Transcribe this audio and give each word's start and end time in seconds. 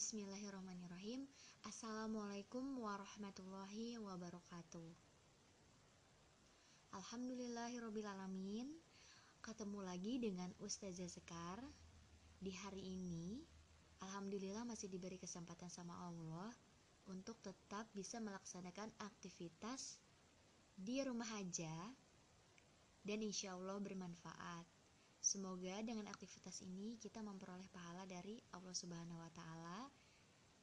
Bismillahirrahmanirrahim. 0.00 1.28
Assalamualaikum 1.68 2.64
warahmatullahi 2.80 4.00
wabarakatuh. 4.00 4.88
Alhamdulillahirrabbilalamin. 6.96 8.64
Ketemu 9.44 9.84
lagi 9.84 10.16
dengan 10.16 10.56
Ustazah 10.64 11.04
Sekar. 11.04 11.60
Di 12.40 12.48
hari 12.48 12.80
ini 12.80 13.44
Alhamdulillah 14.00 14.64
masih 14.64 14.88
diberi 14.88 15.20
kesempatan 15.20 15.68
sama 15.68 15.92
Allah 16.08 16.48
Untuk 17.04 17.36
tetap 17.44 17.84
bisa 17.92 18.24
melaksanakan 18.24 18.88
aktivitas 19.04 20.00
Di 20.80 21.04
rumah 21.04 21.28
aja. 21.36 21.92
Dan 23.04 23.20
insya 23.20 23.52
Allah 23.52 23.76
bermanfaat 23.76 24.79
Semoga 25.20 25.84
dengan 25.84 26.08
aktivitas 26.08 26.64
ini 26.64 26.96
kita 26.96 27.20
memperoleh 27.20 27.68
pahala 27.68 28.08
dari 28.08 28.40
Allah 28.56 28.72
Subhanahu 28.72 29.20
wa 29.20 29.28
taala 29.36 29.92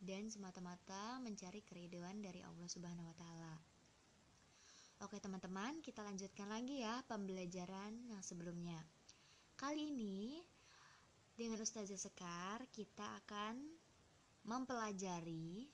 dan 0.02 0.34
semata-mata 0.34 1.22
mencari 1.22 1.62
keriduan 1.62 2.18
dari 2.26 2.41
Allah 2.41 2.66
Subhanahu 2.66 3.05
wa 3.05 3.14
taala. 3.14 3.54
Oke, 5.05 5.22
teman-teman, 5.22 5.78
kita 5.86 6.02
lanjutkan 6.02 6.50
lagi 6.50 6.81
ya 6.81 7.05
pembelajaran 7.05 8.02
yang 8.09 8.26
sebelumnya. 8.26 8.81
Kali 9.54 9.94
ini 9.94 10.41
dengan 11.38 11.62
Ustazah 11.62 12.02
Sekar 12.02 12.66
kita 12.73 13.05
akan 13.22 13.62
mempelajari 14.42 15.70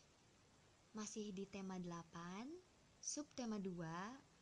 masih 0.91 1.31
di 1.31 1.47
tema 1.47 1.79
8, 1.79 2.51
subtema 2.99 3.63
2 3.63 4.33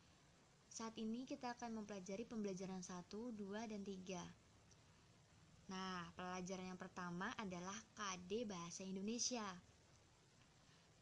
saat 0.71 0.95
ini 0.95 1.27
kita 1.27 1.51
akan 1.51 1.83
mempelajari 1.83 2.23
pembelajaran 2.23 2.79
1, 2.79 3.11
2, 3.11 3.35
dan 3.67 3.83
3. 3.83 4.40
Nah, 5.71 6.03
pelajaran 6.19 6.75
yang 6.75 6.81
pertama 6.81 7.31
adalah 7.39 7.79
KD 7.95 8.43
Bahasa 8.43 8.83
Indonesia. 8.83 9.47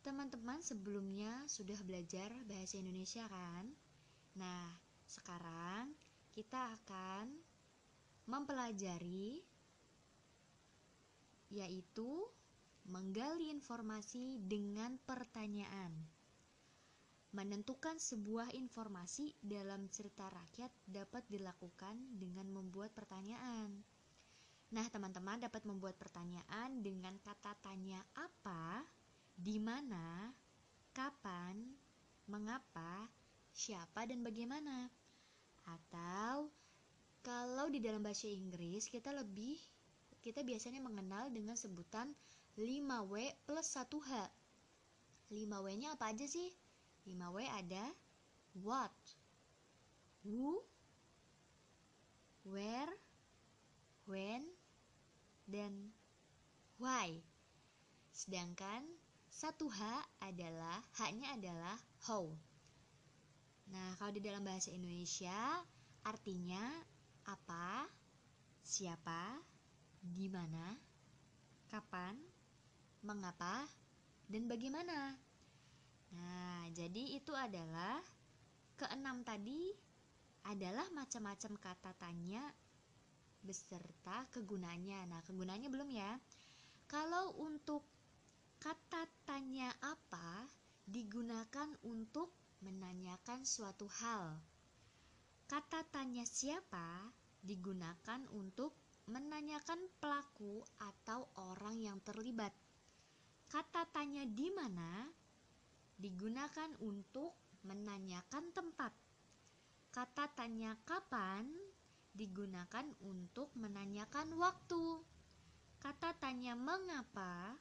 Teman-teman 0.06 0.62
sebelumnya 0.62 1.34
sudah 1.50 1.82
belajar 1.82 2.30
Bahasa 2.46 2.78
Indonesia 2.78 3.26
kan? 3.26 3.66
Nah, 4.38 4.70
sekarang 5.10 5.90
kita 6.30 6.78
akan 6.78 7.34
mempelajari 8.30 9.42
yaitu 11.50 12.30
menggali 12.86 13.50
informasi 13.50 14.38
dengan 14.46 15.02
pertanyaan. 15.02 15.98
Menentukan 17.34 17.98
sebuah 17.98 18.54
informasi 18.54 19.34
dalam 19.42 19.90
cerita 19.90 20.30
rakyat 20.30 20.70
dapat 20.86 21.26
dilakukan 21.26 21.98
dengan 22.22 22.54
membuat 22.54 22.94
pertanyaan. 22.94 23.82
Nah, 24.70 24.86
teman-teman 24.86 25.42
dapat 25.42 25.66
membuat 25.66 25.98
pertanyaan 25.98 26.86
dengan 26.86 27.18
kata 27.26 27.58
tanya 27.58 28.06
apa, 28.14 28.86
di 29.34 29.58
mana, 29.58 30.30
kapan, 30.94 31.58
mengapa, 32.30 33.10
siapa, 33.50 34.06
dan 34.06 34.22
bagaimana. 34.22 34.94
Atau 35.66 36.54
kalau 37.26 37.66
di 37.74 37.82
dalam 37.82 38.06
bahasa 38.06 38.30
Inggris 38.30 38.86
kita 38.86 39.10
lebih 39.10 39.58
kita 40.20 40.44
biasanya 40.44 40.84
mengenal 40.84 41.32
dengan 41.32 41.56
sebutan 41.56 42.12
5W 42.60 43.16
plus 43.48 43.68
1H. 43.74 44.12
5W-nya 45.32 45.96
apa 45.96 46.12
aja 46.12 46.26
sih? 46.28 46.52
5W 47.08 47.38
ada 47.58 47.86
what, 48.62 48.94
who, 50.26 50.60
where, 52.44 52.92
when, 54.10 54.44
dan 55.50 55.90
why. 56.78 57.18
Sedangkan 58.14 58.86
satu 59.30 59.66
H 59.70 59.82
adalah 60.22 60.82
H-nya 60.96 61.34
adalah 61.36 61.78
how. 62.06 62.30
Nah, 63.70 63.94
kalau 63.98 64.14
di 64.14 64.22
dalam 64.22 64.42
bahasa 64.42 64.74
Indonesia 64.74 65.62
artinya 66.06 66.64
apa, 67.26 67.86
siapa, 68.66 69.38
di 70.02 70.26
mana, 70.26 70.74
kapan, 71.70 72.18
mengapa, 73.06 73.70
dan 74.26 74.50
bagaimana. 74.50 75.14
Nah, 76.14 76.66
jadi 76.74 77.22
itu 77.22 77.30
adalah 77.38 78.02
keenam 78.74 79.22
tadi 79.22 79.70
adalah 80.50 80.88
macam-macam 80.96 81.54
kata 81.62 81.92
tanya 82.00 82.42
beserta 83.44 84.28
kegunaannya. 84.34 85.10
Nah, 85.10 85.22
kegunaannya 85.24 85.70
belum 85.72 85.90
ya. 85.92 86.18
Kalau 86.90 87.38
untuk 87.40 87.86
kata 88.60 89.06
tanya 89.24 89.72
apa 89.80 90.50
digunakan 90.90 91.70
untuk 91.86 92.34
menanyakan 92.66 93.46
suatu 93.46 93.88
hal. 94.04 94.36
Kata 95.48 95.86
tanya 95.90 96.26
siapa 96.28 97.08
digunakan 97.40 98.22
untuk 98.36 98.76
menanyakan 99.10 99.80
pelaku 99.98 100.62
atau 100.78 101.26
orang 101.54 101.82
yang 101.82 101.98
terlibat. 102.06 102.54
Kata 103.50 103.90
tanya 103.90 104.28
di 104.30 104.54
mana 104.54 105.10
digunakan 105.98 106.70
untuk 106.86 107.34
menanyakan 107.66 108.54
tempat. 108.54 108.94
Kata 109.90 110.30
tanya 110.38 110.78
kapan 110.86 111.50
digunakan 112.20 112.84
untuk 113.08 113.48
menanyakan 113.56 114.36
waktu. 114.36 115.00
Kata 115.80 116.12
tanya 116.20 116.60
mengapa 116.60 117.56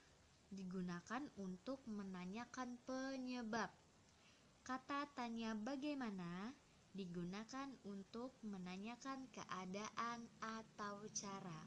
digunakan 0.50 1.22
untuk 1.38 1.78
menanyakan 1.86 2.74
penyebab. 2.82 3.70
Kata 4.66 5.06
tanya 5.14 5.54
bagaimana 5.54 6.50
digunakan 6.90 7.70
untuk 7.86 8.34
menanyakan 8.42 9.30
keadaan 9.30 10.26
atau 10.42 11.06
cara. 11.14 11.62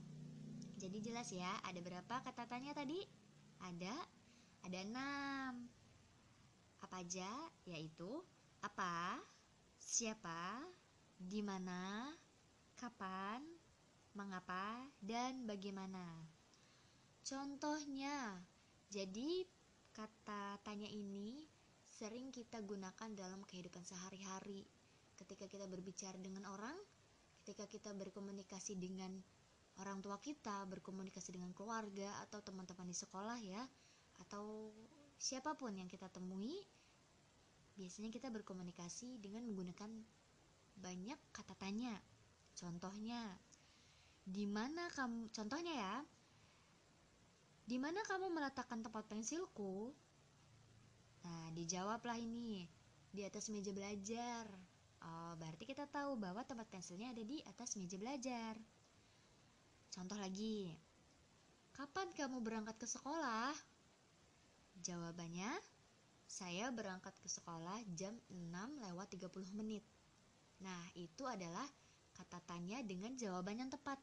Jadi 0.76 1.00
jelas 1.00 1.32
ya, 1.32 1.56
ada 1.64 1.80
berapa 1.80 2.20
kata 2.20 2.44
tanya 2.52 2.76
tadi? 2.76 3.00
Ada 3.64 3.96
ada 4.68 4.80
enam 4.84 5.54
apa 6.82 7.00
aja 7.00 7.30
yaitu 7.64 8.20
apa, 8.62 9.18
siapa, 9.82 10.62
di 11.18 11.42
mana, 11.42 12.14
kapan, 12.82 13.46
mengapa, 14.18 14.90
dan 14.98 15.46
bagaimana. 15.46 16.02
Contohnya, 17.22 18.42
jadi 18.90 19.46
kata 19.94 20.58
tanya 20.66 20.90
ini 20.90 21.46
sering 21.86 22.34
kita 22.34 22.58
gunakan 22.66 23.14
dalam 23.14 23.46
kehidupan 23.46 23.86
sehari-hari. 23.86 24.66
Ketika 25.14 25.46
kita 25.46 25.70
berbicara 25.70 26.18
dengan 26.18 26.50
orang, 26.50 26.74
ketika 27.46 27.70
kita 27.70 27.94
berkomunikasi 27.94 28.74
dengan 28.74 29.14
orang 29.78 30.02
tua 30.02 30.18
kita, 30.18 30.66
berkomunikasi 30.66 31.38
dengan 31.38 31.54
keluarga 31.54 32.18
atau 32.26 32.42
teman-teman 32.42 32.90
di 32.90 32.98
sekolah 32.98 33.38
ya, 33.46 33.62
atau 34.26 34.74
siapa 35.22 35.54
pun 35.54 35.78
yang 35.78 35.86
kita 35.86 36.10
temui, 36.10 36.58
biasanya 37.78 38.10
kita 38.10 38.34
berkomunikasi 38.34 39.22
dengan 39.22 39.46
menggunakan 39.46 39.94
banyak 40.82 41.20
kata 41.30 41.54
tanya. 41.62 41.94
Contohnya, 42.56 43.22
di 44.22 44.46
mana 44.46 44.88
kamu 44.94 45.34
contohnya 45.34 45.74
ya? 45.74 45.96
Di 47.66 47.78
mana 47.80 48.04
kamu 48.04 48.30
meletakkan 48.30 48.84
tempat 48.84 49.08
pensilku? 49.08 49.96
Nah, 51.22 51.48
dijawablah 51.54 52.18
ini 52.18 52.68
di 53.12 53.22
atas 53.24 53.52
meja 53.52 53.72
belajar. 53.76 54.48
Oh, 55.02 55.34
berarti 55.40 55.66
kita 55.66 55.90
tahu 55.90 56.16
bahwa 56.20 56.46
tempat 56.46 56.70
pensilnya 56.70 57.10
ada 57.12 57.24
di 57.26 57.42
atas 57.46 57.74
meja 57.80 57.98
belajar. 57.98 58.54
Contoh 59.92 60.18
lagi. 60.18 60.72
Kapan 61.74 62.14
kamu 62.14 62.44
berangkat 62.44 62.78
ke 62.78 62.88
sekolah? 62.88 63.56
Jawabannya, 64.82 65.50
saya 66.28 66.72
berangkat 66.72 67.16
ke 67.20 67.28
sekolah 67.28 67.84
jam 67.98 68.16
6 68.32 68.84
lewat 68.88 69.08
30 69.12 69.52
menit. 69.58 69.84
Nah, 70.62 70.82
itu 70.96 71.26
adalah 71.28 71.66
kata 72.30 72.58
dengan 72.86 73.18
jawaban 73.18 73.58
yang 73.58 73.72
tepat. 73.74 73.98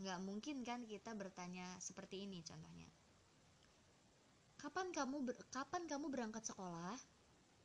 Nggak 0.00 0.18
mungkin 0.24 0.64
kan 0.64 0.88
kita 0.88 1.12
bertanya 1.12 1.76
seperti 1.78 2.24
ini 2.24 2.40
contohnya. 2.40 2.88
Kapan 4.56 4.92
kamu 4.92 5.16
ber, 5.24 5.36
kapan 5.52 5.84
kamu 5.88 6.08
berangkat 6.08 6.44
sekolah? 6.44 6.96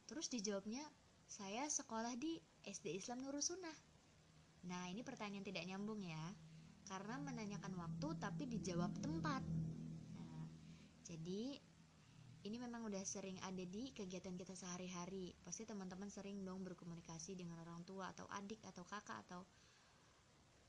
Terus 0.08 0.32
dijawabnya, 0.32 0.84
saya 1.28 1.68
sekolah 1.68 2.16
di 2.16 2.40
SD 2.64 2.96
Islam 2.96 3.24
Nurul 3.24 3.44
Sunnah. 3.44 3.76
Nah, 4.68 4.88
ini 4.88 5.04
pertanyaan 5.04 5.44
tidak 5.44 5.66
nyambung 5.68 6.00
ya. 6.04 6.24
Karena 6.86 7.18
menanyakan 7.20 7.74
waktu 7.76 8.08
tapi 8.22 8.48
dijawab 8.48 8.94
tempat. 9.02 9.42
Jadi 11.06 11.60
ini 12.46 12.62
memang 12.62 12.86
udah 12.86 13.02
sering 13.02 13.42
ada 13.42 13.66
di 13.66 13.90
kegiatan 13.90 14.38
kita 14.38 14.54
sehari-hari. 14.54 15.34
Pasti 15.42 15.66
teman-teman 15.66 16.14
sering 16.14 16.46
dong 16.46 16.62
berkomunikasi 16.62 17.34
dengan 17.34 17.58
orang 17.66 17.82
tua 17.82 18.14
atau 18.14 18.30
adik 18.30 18.62
atau 18.70 18.86
kakak 18.86 19.18
atau 19.26 19.42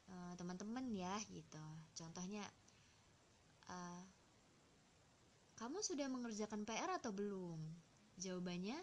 uh, 0.08 0.32
teman-teman 0.40 0.88
ya 0.88 1.12
gitu. 1.28 1.61
Contohnya 1.93 2.40
uh, 3.69 4.02
kamu 5.61 5.84
sudah 5.84 6.08
mengerjakan 6.08 6.64
PR 6.64 6.96
atau 6.96 7.12
belum? 7.12 7.61
Jawabannya, 8.17 8.81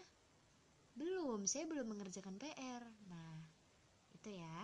belum, 0.94 1.50
saya 1.50 1.66
belum 1.66 1.90
mengerjakan 1.90 2.38
PR. 2.38 2.82
Nah, 3.10 3.34
itu 4.14 4.38
ya. 4.38 4.58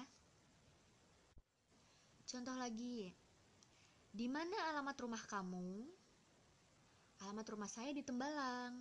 Contoh 2.30 2.54
lagi, 2.54 3.10
di 4.14 4.26
mana 4.30 4.70
alamat 4.70 4.94
rumah 5.02 5.22
kamu? 5.26 5.82
Alamat 7.20 7.46
rumah 7.52 7.68
saya 7.68 7.92
di 7.92 8.00
Tembalang. 8.00 8.80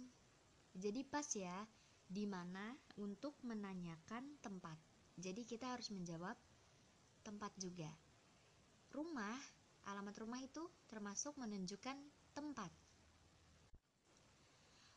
Jadi 0.72 1.04
pas 1.04 1.28
ya, 1.36 1.68
di 2.08 2.24
mana 2.24 2.72
untuk 2.96 3.36
menanyakan 3.44 4.40
tempat. 4.40 4.80
Jadi 5.20 5.44
kita 5.44 5.76
harus 5.76 5.92
menjawab 5.92 6.40
tempat 7.22 7.52
juga. 7.60 7.92
Rumah, 8.96 9.36
alamat 9.92 10.16
rumah 10.24 10.40
itu 10.40 10.64
termasuk 10.88 11.36
menunjukkan 11.36 12.00
tempat. 12.32 12.72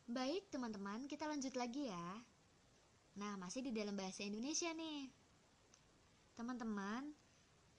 Baik, 0.06 0.46
teman-teman, 0.54 1.10
kita 1.10 1.26
lanjut 1.26 1.52
lagi 1.58 1.90
ya. 1.90 2.08
Nah, 3.18 3.34
masih 3.42 3.66
di 3.66 3.74
dalam 3.74 3.98
bahasa 3.98 4.22
Indonesia 4.22 4.70
nih. 4.70 5.10
Teman-teman, 6.38 7.10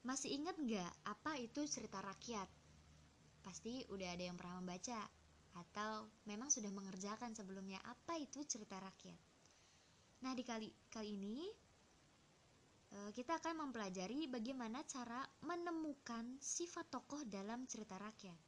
masih 0.03 0.35
ingat 0.35 0.59
nggak 0.59 0.91
apa 1.07 1.39
itu 1.39 1.63
cerita 1.71 2.03
rakyat? 2.03 2.51
Pasti 3.41 3.87
udah 3.87 4.11
ada 4.11 4.23
yang 4.27 4.35
pernah 4.35 4.59
membaca 4.59 5.22
atau 5.53 6.09
memang 6.25 6.49
sudah 6.49 6.73
mengerjakan 6.73 7.33
sebelumnya 7.37 7.77
apa 7.85 8.17
itu 8.17 8.41
cerita 8.45 8.81
rakyat. 8.81 9.19
Nah, 10.25 10.33
di 10.33 10.41
kali 10.41 10.71
kali 10.89 11.13
ini 11.13 11.39
eh, 12.93 13.11
kita 13.13 13.37
akan 13.37 13.67
mempelajari 13.67 14.25
bagaimana 14.31 14.81
cara 14.87 15.21
menemukan 15.45 16.39
sifat 16.41 16.89
tokoh 16.89 17.21
dalam 17.27 17.67
cerita 17.69 17.99
rakyat. 17.99 18.39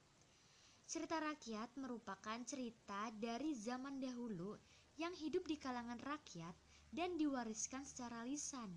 Cerita 0.85 1.17
rakyat 1.17 1.81
merupakan 1.81 2.37
cerita 2.45 3.09
dari 3.17 3.57
zaman 3.57 3.97
dahulu 3.97 4.53
yang 5.01 5.11
hidup 5.17 5.43
di 5.49 5.57
kalangan 5.57 5.97
rakyat 5.97 6.53
dan 6.93 7.17
diwariskan 7.19 7.83
secara 7.83 8.23
lisan. 8.23 8.69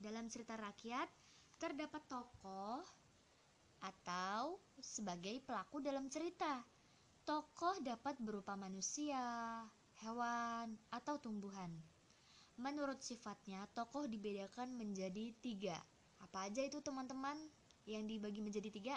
Dalam 0.00 0.30
cerita 0.32 0.56
rakyat, 0.56 1.10
terdapat 1.60 2.00
tokoh 2.08 2.80
atau 3.84 4.56
sebagai 4.80 5.44
pelaku 5.44 5.84
dalam 5.84 6.08
cerita. 6.08 6.64
Tokoh 7.28 7.76
dapat 7.84 8.16
berupa 8.18 8.56
manusia, 8.56 9.20
hewan, 10.02 10.74
atau 10.90 11.20
tumbuhan. 11.20 11.70
Menurut 12.60 13.00
sifatnya, 13.00 13.64
tokoh 13.72 14.04
dibedakan 14.04 14.76
menjadi 14.76 15.32
tiga. 15.40 15.76
Apa 16.20 16.52
aja 16.52 16.60
itu 16.60 16.80
teman-teman 16.84 17.36
yang 17.88 18.04
dibagi 18.04 18.44
menjadi 18.44 18.68
tiga? 18.68 18.96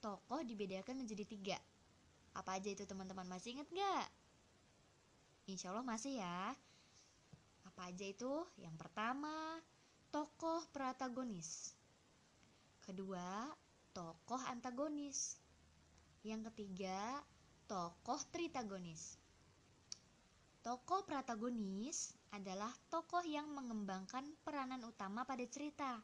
Tokoh 0.00 0.40
dibedakan 0.46 1.04
menjadi 1.04 1.24
tiga. 1.28 1.58
Apa 2.32 2.56
aja 2.56 2.72
itu 2.72 2.88
teman-teman 2.88 3.28
masih 3.28 3.60
ingat 3.60 3.68
gak? 3.68 4.08
Insya 5.50 5.74
Allah 5.74 5.84
masih 5.84 6.16
ya. 6.16 6.56
Apa 7.68 7.92
aja 7.92 8.08
itu? 8.08 8.32
Yang 8.56 8.76
pertama, 8.80 9.60
tokoh 10.08 10.64
protagonis. 10.72 11.76
Kedua, 12.80 13.52
tokoh 13.92 14.40
antagonis. 14.48 15.41
Yang 16.22 16.54
ketiga, 16.54 17.18
tokoh 17.66 18.22
tritagonis. 18.30 19.18
Tokoh 20.62 21.02
protagonis 21.02 22.14
adalah 22.30 22.70
tokoh 22.86 23.26
yang 23.26 23.50
mengembangkan 23.50 24.22
peranan 24.46 24.86
utama 24.86 25.26
pada 25.26 25.42
cerita. 25.50 25.98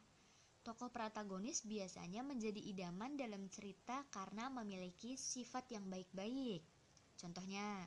Tokoh 0.66 0.90
protagonis 0.90 1.62
biasanya 1.62 2.26
menjadi 2.26 2.58
idaman 2.58 3.14
dalam 3.14 3.46
cerita 3.46 4.02
karena 4.10 4.50
memiliki 4.50 5.14
sifat 5.14 5.70
yang 5.70 5.86
baik-baik. 5.86 6.66
Contohnya, 7.14 7.86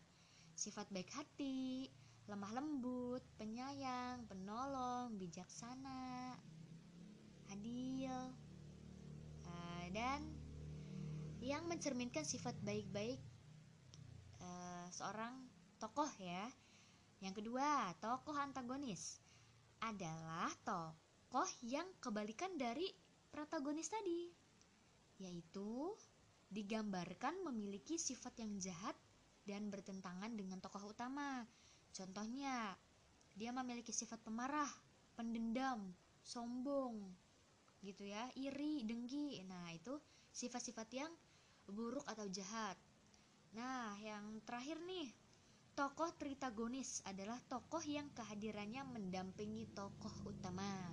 sifat 0.56 0.88
baik 0.88 1.12
hati, 1.12 1.92
lemah 2.32 2.56
lembut, 2.56 3.20
penyayang, 3.36 4.24
penolong, 4.32 5.20
bijaksana, 5.20 6.40
adil, 7.52 8.32
uh, 9.44 9.86
dan 9.92 10.41
yang 11.42 11.66
mencerminkan 11.66 12.22
sifat 12.22 12.54
baik-baik 12.62 13.18
uh, 14.46 14.86
seorang 14.94 15.34
tokoh 15.82 16.10
ya. 16.22 16.46
Yang 17.22 17.42
kedua, 17.42 17.98
tokoh 17.98 18.38
antagonis 18.38 19.18
adalah 19.82 20.54
tokoh 20.62 21.50
yang 21.66 21.86
kebalikan 21.98 22.54
dari 22.62 22.86
protagonis 23.34 23.90
tadi, 23.90 24.30
yaitu 25.18 25.98
digambarkan 26.54 27.42
memiliki 27.42 27.98
sifat 27.98 28.38
yang 28.38 28.62
jahat 28.62 28.94
dan 29.50 29.74
bertentangan 29.74 30.30
dengan 30.38 30.62
tokoh 30.62 30.94
utama. 30.94 31.42
Contohnya, 31.90 32.78
dia 33.34 33.50
memiliki 33.50 33.90
sifat 33.90 34.22
pemarah, 34.22 34.70
pendendam, 35.18 35.90
sombong, 36.22 37.02
gitu 37.82 38.06
ya, 38.06 38.30
iri, 38.38 38.86
dengki. 38.86 39.42
Nah, 39.50 39.74
itu 39.74 39.98
sifat-sifat 40.30 40.88
yang 40.94 41.12
buruk 41.72 42.04
atau 42.06 42.28
jahat. 42.28 42.76
Nah, 43.56 43.96
yang 44.04 44.44
terakhir 44.44 44.80
nih, 44.84 45.08
tokoh 45.76 46.12
tritagonis 46.20 47.02
adalah 47.08 47.40
tokoh 47.48 47.82
yang 47.84 48.12
kehadirannya 48.12 48.84
mendampingi 48.86 49.72
tokoh 49.72 50.12
utama. 50.28 50.92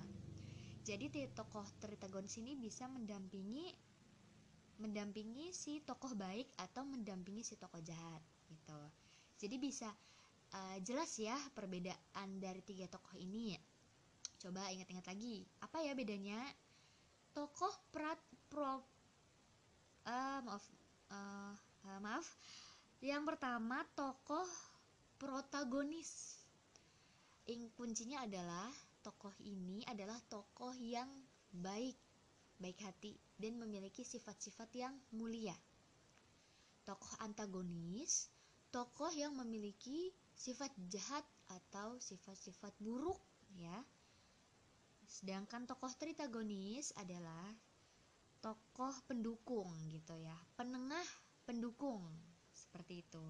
Jadi 0.87 1.11
tokoh 1.37 1.67
tritagonis 1.83 2.41
ini 2.41 2.57
bisa 2.57 2.89
mendampingi 2.89 3.69
mendampingi 4.79 5.51
si 5.51 5.83
tokoh 5.83 6.15
baik 6.15 6.55
atau 6.55 6.87
mendampingi 6.87 7.43
si 7.43 7.59
tokoh 7.59 7.83
jahat 7.83 8.23
gitu. 8.47 8.81
Jadi 9.39 9.57
bisa 9.59 9.91
uh, 10.55 10.79
jelas 10.81 11.11
ya 11.19 11.35
perbedaan 11.53 12.39
dari 12.39 12.63
tiga 12.63 12.87
tokoh 12.87 13.19
ini. 13.19 13.59
Coba 14.39 14.71
ingat-ingat 14.71 15.07
lagi, 15.11 15.43
apa 15.59 15.83
ya 15.83 15.99
bedanya? 15.99 16.39
Tokoh 17.35 17.75
prat 17.91 18.23
pro 18.47 18.98
uh, 20.09 20.39
maaf 20.41 20.65
uh, 21.13 21.55
uh, 21.85 22.01
maaf. 22.01 22.27
Yang 23.05 23.23
pertama 23.35 23.85
tokoh 23.93 24.49
protagonis. 25.21 26.41
Ing 27.49 27.71
kuncinya 27.77 28.25
adalah 28.25 28.69
tokoh 29.05 29.33
ini 29.45 29.81
adalah 29.89 30.19
tokoh 30.29 30.75
yang 30.77 31.09
baik, 31.49 31.97
baik 32.61 32.79
hati 32.85 33.17
dan 33.41 33.57
memiliki 33.57 34.05
sifat-sifat 34.05 34.69
yang 34.77 34.95
mulia. 35.17 35.57
Tokoh 36.85 37.21
antagonis 37.25 38.29
tokoh 38.69 39.09
yang 39.17 39.33
memiliki 39.33 40.13
sifat 40.37 40.69
jahat 40.93 41.25
atau 41.49 41.97
sifat-sifat 41.97 42.77
buruk 42.85 43.17
ya. 43.57 43.81
Sedangkan 45.09 45.65
tokoh 45.65 45.89
tritagonis 45.97 46.93
adalah 47.01 47.49
tokoh 48.39 48.95
pendukung 49.05 49.71
gitu 49.91 50.15
ya, 50.15 50.37
penengah 50.55 51.05
pendukung 51.43 52.07
seperti 52.55 53.03
itu. 53.03 53.27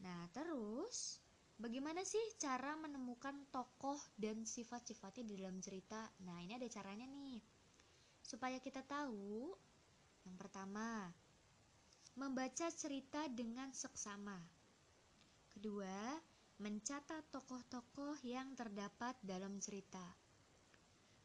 Nah, 0.00 0.28
terus 0.32 1.20
bagaimana 1.56 2.04
sih 2.04 2.22
cara 2.40 2.76
menemukan 2.76 3.34
tokoh 3.52 4.00
dan 4.16 4.44
sifat-sifatnya 4.44 5.24
di 5.24 5.34
dalam 5.40 5.58
cerita? 5.60 6.08
Nah, 6.24 6.40
ini 6.40 6.56
ada 6.56 6.68
caranya 6.68 7.08
nih. 7.08 7.40
Supaya 8.24 8.56
kita 8.60 8.80
tahu, 8.84 9.52
yang 10.24 10.36
pertama, 10.40 11.12
membaca 12.16 12.66
cerita 12.72 13.26
dengan 13.28 13.74
seksama. 13.74 14.38
Kedua, 15.52 16.18
mencatat 16.62 17.30
tokoh-tokoh 17.34 18.22
yang 18.22 18.54
terdapat 18.54 19.18
dalam 19.22 19.58
cerita. 19.58 20.02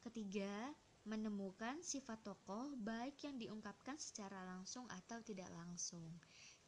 Ketiga, 0.02 0.74
menemukan 1.08 1.80
sifat 1.80 2.20
tokoh 2.26 2.76
baik 2.80 3.24
yang 3.24 3.40
diungkapkan 3.40 3.96
secara 3.96 4.44
langsung 4.44 4.84
atau 4.92 5.20
tidak 5.24 5.48
langsung. 5.56 6.08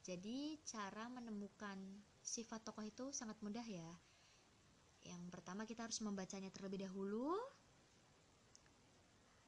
Jadi, 0.01 0.57
cara 0.65 1.11
menemukan 1.11 1.77
sifat 2.21 2.63
tokoh 2.65 2.85
itu 2.85 3.05
sangat 3.11 3.37
mudah 3.43 3.65
ya. 3.65 3.91
Yang 5.05 5.23
pertama 5.33 5.65
kita 5.65 5.85
harus 5.85 5.99
membacanya 6.01 6.49
terlebih 6.53 6.85
dahulu, 6.85 7.37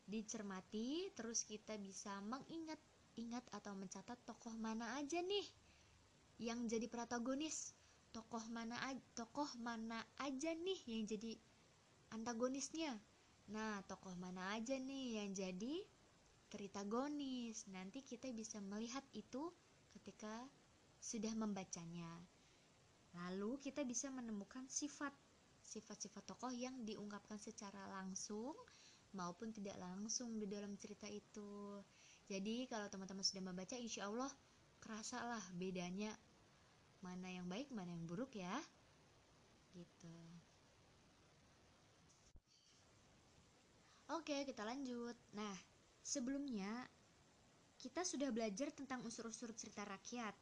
dicermati, 0.09 1.09
terus 1.15 1.45
kita 1.45 1.77
bisa 1.79 2.19
mengingat 2.25 2.77
ingat 3.13 3.45
atau 3.53 3.77
mencatat 3.77 4.17
tokoh 4.25 4.53
mana 4.57 4.97
aja 4.97 5.21
nih 5.21 5.45
yang 6.41 6.65
jadi 6.65 6.89
protagonis 6.89 7.77
tokoh 8.09 8.41
mana 8.49 8.77
tokoh 9.13 9.49
mana 9.61 10.01
aja 10.17 10.53
nih 10.57 10.79
yang 10.89 11.05
jadi 11.05 11.37
antagonisnya 12.13 12.97
nah 13.51 13.83
tokoh 13.83 14.15
mana 14.15 14.55
aja 14.55 14.79
nih 14.79 15.19
yang 15.19 15.35
jadi 15.35 15.83
tritagonis 16.53 17.65
nanti 17.73 18.05
kita 18.05 18.29
bisa 18.29 18.61
melihat 18.61 19.01
itu 19.17 19.49
ketika 19.97 20.45
sudah 21.01 21.33
membacanya. 21.33 22.07
Lalu 23.17 23.57
kita 23.57 23.81
bisa 23.83 24.13
menemukan 24.13 24.69
sifat 24.69 25.11
sifat-sifat 25.63 26.23
tokoh 26.29 26.53
yang 26.53 26.85
diungkapkan 26.85 27.41
secara 27.41 27.89
langsung 27.89 28.53
maupun 29.17 29.49
tidak 29.49 29.77
langsung 29.81 30.37
di 30.37 30.45
dalam 30.45 30.77
cerita 30.77 31.09
itu. 31.09 31.81
Jadi 32.29 32.69
kalau 32.69 32.85
teman-teman 32.87 33.25
sudah 33.25 33.43
membaca, 33.43 33.75
insya 33.75 34.05
Allah 34.05 34.29
kerasa 34.77 35.21
lah 35.25 35.43
bedanya 35.57 36.13
mana 37.01 37.27
yang 37.33 37.49
baik 37.49 37.73
mana 37.73 37.91
yang 37.91 38.05
buruk 38.05 38.37
ya. 38.37 38.53
Gitu 39.73 40.15
oke 44.13 44.45
kita 44.45 44.63
lanjut. 44.63 45.17
Nah 45.33 45.55
sebelumnya 46.01 46.69
kita 47.77 48.07
sudah 48.07 48.31
belajar 48.31 48.71
tentang 48.71 49.03
unsur-unsur 49.03 49.51
cerita 49.57 49.83
rakyat. 49.83 50.33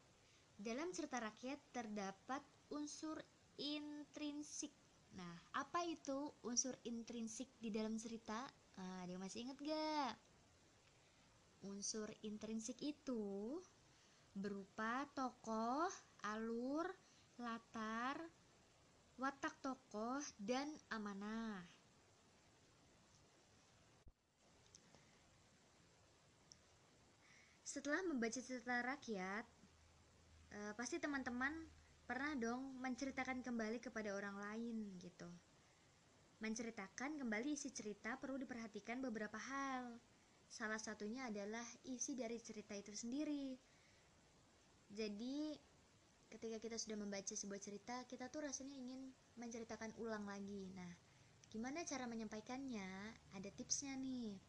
Dalam 0.61 0.93
cerita 0.93 1.17
rakyat 1.17 1.59
terdapat 1.73 2.43
unsur 2.69 3.17
intrinsik. 3.57 4.71
Nah 5.17 5.33
apa 5.57 5.83
itu 5.87 6.31
unsur 6.45 6.77
intrinsik 6.85 7.49
di 7.57 7.73
dalam 7.73 7.97
cerita? 7.97 8.45
Nah, 8.81 9.05
dia 9.05 9.19
masih 9.19 9.45
ingat 9.45 9.57
gak 9.61 10.13
unsur 11.61 12.09
intrinsik 12.25 12.81
itu 12.81 13.61
berupa 14.33 15.05
tokoh 15.13 15.91
alur, 16.21 16.85
latar, 17.41 18.17
watak 19.17 19.57
tokoh, 19.61 20.21
dan 20.37 20.69
amanah. 20.93 21.65
Setelah 27.71 28.03
membaca 28.03 28.35
cerita 28.35 28.83
rakyat, 28.83 29.45
eh, 30.51 30.73
pasti 30.75 30.99
teman-teman 30.99 31.55
pernah 32.03 32.35
dong 32.35 32.75
menceritakan 32.83 33.39
kembali 33.39 33.79
kepada 33.79 34.11
orang 34.11 34.35
lain 34.35 34.99
gitu. 34.99 35.31
Menceritakan 36.43 37.15
kembali 37.15 37.55
isi 37.55 37.71
cerita 37.71 38.19
perlu 38.19 38.35
diperhatikan 38.35 38.99
beberapa 38.99 39.39
hal. 39.39 39.95
Salah 40.51 40.83
satunya 40.83 41.31
adalah 41.31 41.63
isi 41.87 42.11
dari 42.11 42.35
cerita 42.43 42.75
itu 42.75 42.91
sendiri. 42.91 43.55
Jadi, 44.91 45.55
ketika 46.31 46.59
kita 46.59 46.75
sudah 46.75 46.95
membaca 46.99 47.35
sebuah 47.35 47.59
cerita 47.59 47.95
kita 48.07 48.31
tuh 48.31 48.47
rasanya 48.47 48.79
ingin 48.79 49.11
menceritakan 49.35 49.91
ulang 49.99 50.23
lagi 50.23 50.71
nah 50.71 50.87
gimana 51.51 51.83
cara 51.83 52.07
menyampaikannya 52.07 52.87
ada 53.35 53.49
tipsnya 53.51 53.99
nih 53.99 54.39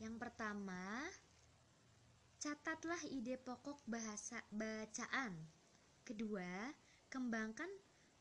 yang 0.00 0.16
pertama 0.20 1.06
catatlah 2.40 3.00
ide 3.12 3.40
pokok 3.40 3.80
bahasa 3.88 4.40
bacaan 4.52 5.32
kedua 6.04 6.72
kembangkan 7.08 7.68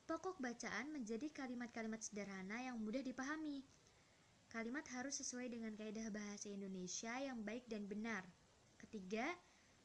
pokok 0.07 0.39
bacaan 0.39 0.91
menjadi 0.95 1.31
kalimat-kalimat 1.35 1.99
sederhana 1.99 2.63
yang 2.63 2.79
mudah 2.79 3.03
dipahami 3.03 3.63
kalimat 4.49 4.87
harus 4.95 5.19
sesuai 5.19 5.51
dengan 5.51 5.75
kaidah 5.75 6.07
bahasa 6.13 6.47
Indonesia 6.47 7.11
yang 7.19 7.43
baik 7.43 7.67
dan 7.67 7.85
benar 7.85 8.23
ketiga 8.79 9.27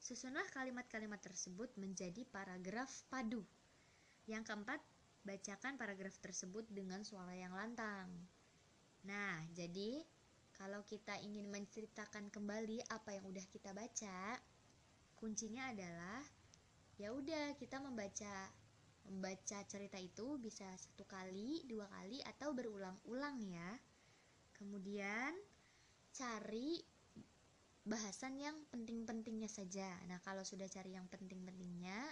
Susunlah 0.01 0.49
kalimat-kalimat 0.57 1.21
tersebut 1.21 1.77
menjadi 1.77 2.25
paragraf 2.33 2.89
padu. 3.13 3.45
Yang 4.25 4.49
keempat, 4.49 4.81
bacakan 5.29 5.77
paragraf 5.77 6.17
tersebut 6.25 6.65
dengan 6.73 7.05
suara 7.05 7.37
yang 7.37 7.53
lantang. 7.53 8.09
Nah, 9.05 9.45
jadi 9.53 10.01
kalau 10.61 10.85
kita 10.85 11.17
ingin 11.25 11.49
menceritakan 11.49 12.29
kembali 12.29 12.85
apa 12.93 13.17
yang 13.17 13.25
udah 13.25 13.47
kita 13.49 13.73
baca, 13.73 14.37
kuncinya 15.17 15.73
adalah 15.73 16.21
ya 17.01 17.17
udah 17.17 17.57
kita 17.57 17.81
membaca 17.81 18.53
membaca 19.09 19.59
cerita 19.65 19.97
itu 19.97 20.37
bisa 20.37 20.69
satu 20.77 21.09
kali, 21.09 21.65
dua 21.65 21.89
kali 21.89 22.21
atau 22.29 22.53
berulang-ulang 22.53 23.41
ya. 23.41 23.73
Kemudian 24.53 25.33
cari 26.13 26.77
bahasan 27.89 28.37
yang 28.37 28.61
penting-pentingnya 28.69 29.49
saja. 29.49 29.97
Nah, 30.13 30.21
kalau 30.21 30.45
sudah 30.45 30.69
cari 30.69 30.93
yang 30.93 31.09
penting-pentingnya, 31.09 32.05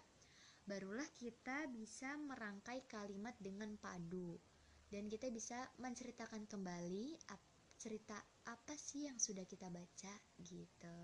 barulah 0.65 1.07
kita 1.21 1.69
bisa 1.69 2.17
merangkai 2.17 2.89
kalimat 2.89 3.37
dengan 3.37 3.77
padu. 3.77 4.41
Dan 4.89 5.13
kita 5.13 5.29
bisa 5.29 5.69
menceritakan 5.77 6.49
kembali 6.49 7.21
cerita 7.79 8.19
apa 8.49 8.73
sih 8.81 9.05
yang 9.05 9.21
sudah 9.21 9.45
kita 9.45 9.69
baca 9.69 10.15
gitu. 10.41 10.97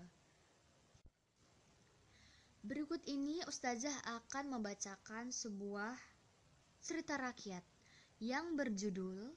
Berikut 2.65 3.05
ini 3.05 3.45
Ustazah 3.45 3.93
akan 4.25 4.57
membacakan 4.57 5.29
sebuah 5.29 5.93
cerita 6.81 7.13
rakyat 7.21 7.61
yang 8.17 8.57
berjudul 8.57 9.29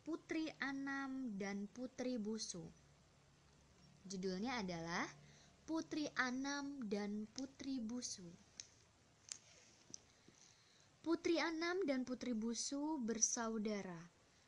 Putri 0.00 0.48
Anam 0.64 1.36
dan 1.36 1.68
Putri 1.68 2.16
Busu. 2.16 2.64
Judulnya 4.08 4.56
adalah 4.56 5.04
Putri 5.68 6.08
Anam 6.16 6.80
dan 6.88 7.28
Putri 7.36 7.76
Busu. 7.76 8.24
Putri 11.04 11.36
Anam 11.36 11.84
dan 11.84 12.08
Putri 12.08 12.32
Busu 12.32 12.96
bersaudara. 13.04 14.00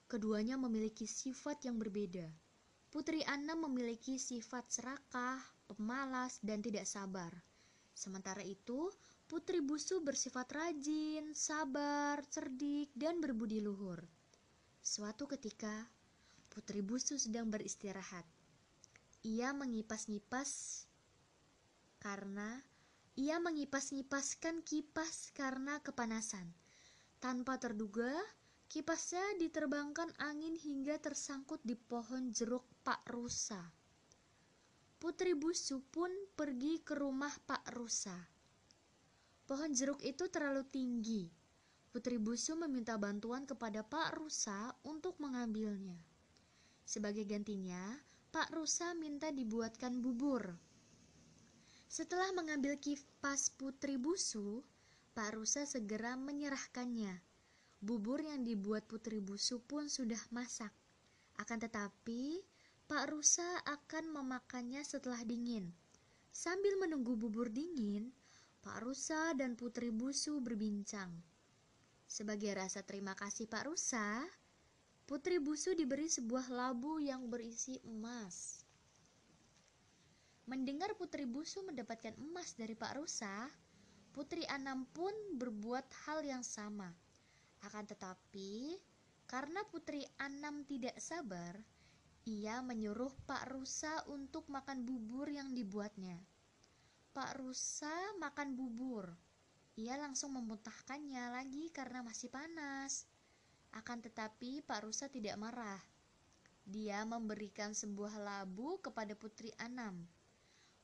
Keduanya 0.09 0.57
memiliki 0.57 1.05
sifat 1.05 1.69
yang 1.69 1.77
berbeda. 1.77 2.42
Putri 2.93 3.25
Anam 3.25 3.73
memiliki 3.73 4.21
sifat 4.21 4.69
serakah, 4.69 5.41
pemalas, 5.65 6.37
dan 6.45 6.61
tidak 6.61 6.85
sabar. 6.85 7.33
Sementara 7.97 8.45
itu, 8.45 8.93
Putri 9.25 9.65
Busu 9.65 10.05
bersifat 10.05 10.53
rajin, 10.53 11.33
sabar, 11.33 12.21
cerdik, 12.29 12.93
dan 12.93 13.17
berbudi 13.17 13.65
luhur. 13.65 14.05
Suatu 14.85 15.25
ketika, 15.25 15.89
Putri 16.53 16.85
Busu 16.85 17.17
sedang 17.17 17.49
beristirahat. 17.49 18.29
Ia 19.25 19.57
mengipas-ngipas 19.57 20.85
karena 21.97 22.61
ia 23.17 23.41
mengipas-ngipaskan 23.41 24.61
kipas 24.69 25.33
karena 25.33 25.81
kepanasan. 25.81 26.45
Tanpa 27.25 27.57
terduga, 27.57 28.13
kipasnya 28.73 29.37
diterbangkan 29.37 30.17
angin 30.17 30.57
hingga 30.57 30.97
tersangkut 30.97 31.61
di 31.61 31.77
pohon 31.77 32.33
jeruk 32.33 32.65
Pak 32.81 33.05
Rusa. 33.13 33.61
Putri 34.97 35.37
Busu 35.37 35.85
pun 35.93 36.09
pergi 36.33 36.81
ke 36.81 36.97
rumah 36.97 37.37
Pak 37.45 37.69
Rusa. 37.77 38.17
Pohon 39.45 39.77
jeruk 39.77 40.01
itu 40.01 40.25
terlalu 40.33 40.65
tinggi. 40.65 41.29
Putri 41.93 42.17
Busu 42.17 42.57
meminta 42.57 42.97
bantuan 42.97 43.45
kepada 43.45 43.85
Pak 43.85 44.17
Rusa 44.17 44.73
untuk 44.89 45.21
mengambilnya. 45.21 46.01
Sebagai 46.89 47.29
gantinya, 47.29 47.93
Pak 48.33 48.57
Rusa 48.57 48.97
minta 48.97 49.29
dibuatkan 49.29 50.01
bubur. 50.01 50.49
Setelah 51.93 52.33
mengambil 52.33 52.81
kipas 52.81 53.53
putri 53.53 54.01
busu, 54.01 54.65
Pak 55.13 55.37
Rusa 55.37 55.69
segera 55.69 56.17
menyerahkannya. 56.17 57.32
Bubur 57.83 58.23
yang 58.23 58.47
dibuat 58.47 58.87
putri 58.87 59.19
busu 59.19 59.59
pun 59.59 59.91
sudah 59.91 60.23
masak. 60.31 60.71
Akan 61.35 61.59
tetapi, 61.59 62.39
Pak 62.87 63.11
Rusa 63.11 63.59
akan 63.67 64.23
memakannya 64.23 64.87
setelah 64.87 65.19
dingin. 65.27 65.67
Sambil 66.31 66.79
menunggu 66.79 67.19
bubur 67.19 67.51
dingin, 67.51 68.15
Pak 68.63 68.87
Rusa 68.87 69.35
dan 69.35 69.59
Putri 69.59 69.91
Busu 69.91 70.39
berbincang. 70.39 71.11
Sebagai 72.07 72.55
rasa 72.55 72.87
terima 72.87 73.19
kasih 73.19 73.51
Pak 73.51 73.67
Rusa, 73.67 74.23
Putri 75.03 75.43
Busu 75.43 75.75
diberi 75.75 76.07
sebuah 76.07 76.55
labu 76.55 77.03
yang 77.03 77.27
berisi 77.27 77.83
emas. 77.83 78.63
Mendengar 80.47 80.95
Putri 80.95 81.27
Busu 81.27 81.67
mendapatkan 81.67 82.15
emas 82.23 82.55
dari 82.55 82.79
Pak 82.79 83.03
Rusa, 83.03 83.51
Putri 84.15 84.47
Anam 84.47 84.87
pun 84.95 85.11
berbuat 85.35 85.91
hal 86.07 86.23
yang 86.23 86.47
sama. 86.47 87.02
Akan 87.63 87.87
tetapi, 87.87 88.75
karena 89.31 89.63
Putri 89.71 90.03
Anam 90.19 90.67
tidak 90.67 90.99
sabar, 90.99 91.55
ia 92.27 92.63
menyuruh 92.63 93.11
Pak 93.27 93.51
Rusa 93.51 94.07
untuk 94.11 94.47
makan 94.47 94.87
bubur 94.87 95.27
yang 95.27 95.55
dibuatnya. 95.55 96.19
Pak 97.11 97.39
Rusa 97.39 97.93
makan 98.23 98.55
bubur. 98.55 99.11
Ia 99.75 99.99
langsung 99.99 100.37
memuntahkannya 100.39 101.35
lagi 101.35 101.73
karena 101.75 102.05
masih 102.07 102.31
panas. 102.31 103.09
Akan 103.73 104.05
tetapi 104.05 104.63
Pak 104.63 104.85
Rusa 104.85 105.09
tidak 105.09 105.35
marah. 105.41 105.81
Dia 106.63 107.03
memberikan 107.03 107.75
sebuah 107.75 108.23
labu 108.23 108.79
kepada 108.79 109.19
Putri 109.19 109.51
Anam. 109.59 110.07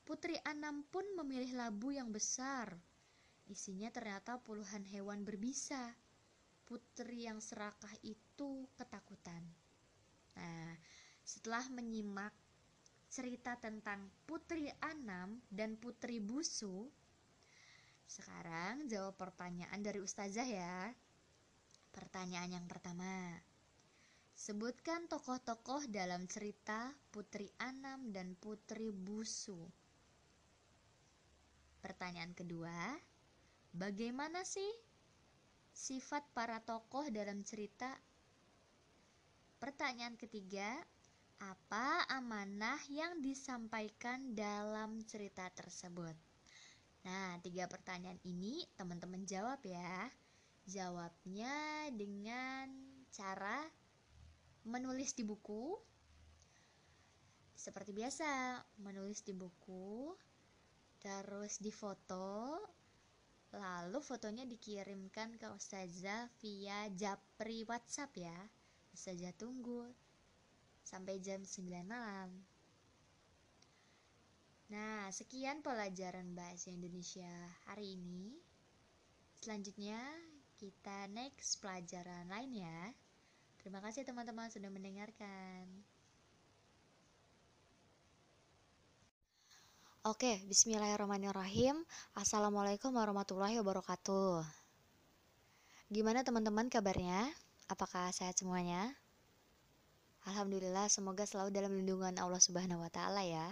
Putri 0.03 0.35
Anam 0.43 0.83
pun 0.89 1.05
memilih 1.15 1.55
labu 1.55 1.93
yang 1.95 2.09
besar. 2.09 2.75
Isinya 3.47 3.87
ternyata 3.93 4.41
puluhan 4.41 4.83
hewan 4.89 5.21
berbisa. 5.21 5.93
Putri 6.69 7.25
yang 7.25 7.41
serakah 7.41 7.89
itu 8.05 8.69
ketakutan. 8.77 9.41
Nah, 10.37 10.77
setelah 11.25 11.65
menyimak 11.73 12.29
cerita 13.09 13.57
tentang 13.57 14.05
Putri 14.29 14.69
Anam 14.85 15.41
dan 15.49 15.81
Putri 15.81 16.21
Busu, 16.21 16.85
sekarang 18.05 18.85
jawab 18.85 19.17
pertanyaan 19.17 19.81
dari 19.81 19.97
Ustazah 19.97 20.45
ya. 20.45 20.93
Pertanyaan 21.89 22.61
yang 22.61 22.65
pertama. 22.69 23.33
Sebutkan 24.37 25.09
tokoh-tokoh 25.09 25.89
dalam 25.89 26.29
cerita 26.29 26.93
Putri 27.09 27.49
Anam 27.59 28.13
dan 28.13 28.37
Putri 28.37 28.93
Busu. 28.93 29.57
Pertanyaan 31.81 32.37
kedua, 32.37 32.93
bagaimana 33.73 34.45
sih 34.45 34.88
sifat 35.79 36.27
para 36.35 36.59
tokoh 36.59 37.07
dalam 37.07 37.39
cerita? 37.47 37.87
Pertanyaan 39.63 40.19
ketiga, 40.19 40.75
apa 41.39 42.03
amanah 42.11 42.83
yang 42.91 43.23
disampaikan 43.23 44.35
dalam 44.35 44.99
cerita 45.07 45.47
tersebut? 45.55 46.11
Nah, 47.07 47.39
tiga 47.39 47.71
pertanyaan 47.71 48.19
ini 48.27 48.67
teman-teman 48.75 49.23
jawab 49.23 49.63
ya. 49.63 50.11
Jawabnya 50.67 51.87
dengan 51.95 52.67
cara 53.07 53.63
menulis 54.67 55.15
di 55.15 55.23
buku. 55.23 55.79
Seperti 57.55 57.95
biasa, 57.95 58.59
menulis 58.83 59.23
di 59.23 59.31
buku, 59.31 60.11
terus 60.99 61.59
difoto, 61.63 62.59
lalu 63.53 63.97
fotonya 64.03 64.45
dikirimkan 64.45 65.41
ke 65.41 65.47
Ustazah 65.49 66.29
via 66.37 66.89
Japri 66.93 67.65
WhatsApp 67.65 68.13
ya. 68.17 68.39
Ustazah 68.93 69.33
tunggu 69.33 69.89
sampai 70.85 71.21
jam 71.21 71.41
9 71.41 71.85
malam. 71.85 72.29
Nah, 74.69 75.09
sekian 75.09 75.65
pelajaran 75.65 76.37
bahasa 76.37 76.69
Indonesia 76.69 77.29
hari 77.65 77.97
ini. 77.97 78.37
Selanjutnya, 79.41 79.97
kita 80.61 81.09
next 81.09 81.57
pelajaran 81.57 82.29
lain 82.29 82.53
ya. 82.53 82.93
Terima 83.57 83.81
kasih 83.81 84.05
teman-teman 84.05 84.53
sudah 84.53 84.69
mendengarkan. 84.69 85.65
Oke, 90.07 90.39
bismillahirrahmanirrahim. 90.47 91.75
Assalamualaikum 92.15 92.95
warahmatullahi 92.95 93.59
wabarakatuh. 93.59 94.47
Gimana 95.91 96.23
teman-teman 96.23 96.71
kabarnya? 96.71 97.27
Apakah 97.67 98.07
sehat 98.15 98.39
semuanya? 98.39 98.95
Alhamdulillah, 100.23 100.87
semoga 100.87 101.27
selalu 101.27 101.51
dalam 101.51 101.75
lindungan 101.75 102.15
Allah 102.15 102.39
Subhanahu 102.39 102.79
wa 102.79 102.87
taala 102.87 103.27
ya 103.27 103.51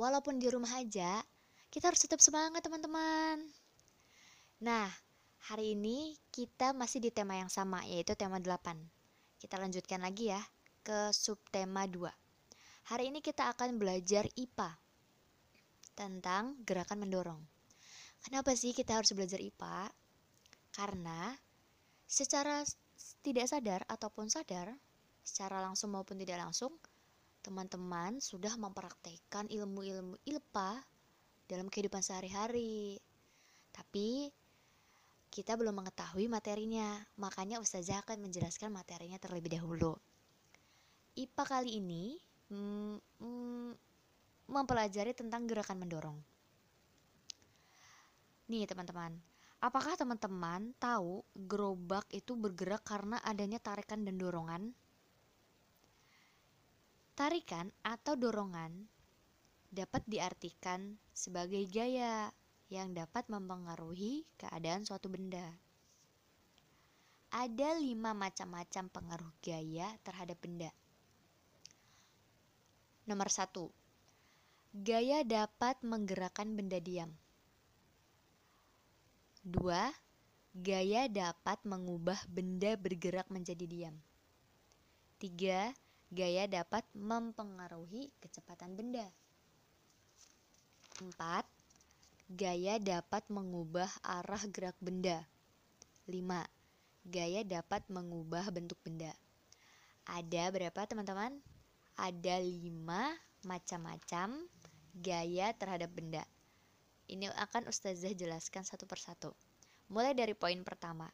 walaupun 0.00 0.40
di 0.40 0.48
rumah 0.48 0.80
aja, 0.80 1.20
kita 1.68 1.92
harus 1.92 2.00
tetap 2.00 2.24
semangat 2.24 2.64
teman-teman. 2.64 3.44
Nah, 4.64 4.88
hari 5.44 5.76
ini 5.76 6.16
kita 6.32 6.72
masih 6.72 7.04
di 7.04 7.12
tema 7.12 7.36
yang 7.36 7.52
sama, 7.52 7.84
yaitu 7.84 8.16
tema 8.16 8.40
8. 8.40 8.80
Kita 9.36 9.60
lanjutkan 9.60 10.00
lagi 10.00 10.32
ya 10.32 10.40
ke 10.80 11.12
subtema 11.12 11.84
2. 11.84 12.08
Hari 12.96 13.12
ini 13.12 13.20
kita 13.20 13.52
akan 13.52 13.76
belajar 13.76 14.24
IPA 14.40 14.79
tentang 16.00 16.56
gerakan 16.64 17.04
mendorong. 17.04 17.44
Kenapa 18.24 18.56
sih 18.56 18.72
kita 18.72 18.96
harus 18.96 19.12
belajar 19.12 19.36
IPA? 19.36 19.92
Karena 20.72 21.36
secara 22.08 22.64
tidak 23.20 23.44
sadar 23.52 23.84
ataupun 23.84 24.32
sadar, 24.32 24.72
secara 25.20 25.60
langsung 25.60 25.92
maupun 25.92 26.16
tidak 26.16 26.40
langsung, 26.40 26.72
teman-teman 27.44 28.16
sudah 28.16 28.56
mempraktekkan 28.56 29.52
ilmu-ilmu 29.52 30.16
ILPA 30.24 30.80
dalam 31.44 31.68
kehidupan 31.68 32.00
sehari-hari. 32.00 32.96
Tapi 33.76 34.32
kita 35.28 35.60
belum 35.60 35.84
mengetahui 35.84 36.32
materinya, 36.32 36.96
makanya 37.20 37.60
Ustazah 37.60 38.00
akan 38.08 38.24
menjelaskan 38.24 38.72
materinya 38.72 39.20
terlebih 39.20 39.52
dahulu. 39.52 40.00
IPA 41.12 41.44
kali 41.44 41.70
ini 41.76 42.16
mm, 42.48 42.96
mm, 43.20 43.70
mempelajari 44.50 45.14
tentang 45.14 45.46
gerakan 45.46 45.78
mendorong. 45.78 46.18
Nih 48.50 48.66
teman-teman, 48.66 49.14
apakah 49.62 49.94
teman-teman 49.94 50.74
tahu 50.82 51.22
gerobak 51.38 52.10
itu 52.10 52.34
bergerak 52.34 52.82
karena 52.82 53.22
adanya 53.22 53.62
tarikan 53.62 54.02
dan 54.02 54.18
dorongan? 54.18 54.74
Tarikan 57.14 57.70
atau 57.86 58.18
dorongan 58.18 58.90
dapat 59.70 60.02
diartikan 60.10 60.98
sebagai 61.14 61.62
gaya 61.70 62.34
yang 62.70 62.90
dapat 62.90 63.30
mempengaruhi 63.30 64.26
keadaan 64.34 64.82
suatu 64.82 65.06
benda. 65.06 65.46
Ada 67.30 67.78
lima 67.78 68.10
macam-macam 68.10 68.90
pengaruh 68.90 69.32
gaya 69.38 69.94
terhadap 70.02 70.42
benda. 70.42 70.74
Nomor 73.06 73.30
satu, 73.30 73.70
gaya 74.70 75.26
dapat 75.26 75.78
menggerakkan 75.82 76.54
benda 76.54 76.78
diam. 76.78 77.10
Dua, 79.40 79.90
gaya 80.54 81.10
dapat 81.10 81.62
mengubah 81.66 82.18
benda 82.30 82.76
bergerak 82.76 83.26
menjadi 83.32 83.66
diam. 83.66 83.96
Tiga, 85.20 85.74
Gaya 86.10 86.50
dapat 86.50 86.82
mempengaruhi 86.90 88.10
kecepatan 88.18 88.74
benda. 88.74 89.06
4. 90.98 91.46
Gaya 92.34 92.82
dapat 92.82 93.22
mengubah 93.30 93.86
arah 94.02 94.42
gerak 94.50 94.74
benda. 94.82 95.22
5. 96.10 96.50
Gaya 97.06 97.46
dapat 97.46 97.86
mengubah 97.86 98.50
bentuk 98.50 98.82
benda. 98.82 99.14
Ada 100.02 100.50
berapa 100.50 100.82
teman-teman? 100.82 101.38
Ada 101.94 102.42
5 102.42 103.46
macam-macam 103.46 104.50
gaya 104.96 105.54
terhadap 105.54 105.90
benda. 105.94 106.26
Ini 107.10 107.30
akan 107.34 107.66
Ustazah 107.66 108.14
jelaskan 108.14 108.62
satu 108.62 108.86
persatu. 108.86 109.34
Mulai 109.90 110.14
dari 110.14 110.34
poin 110.38 110.62
pertama. 110.62 111.10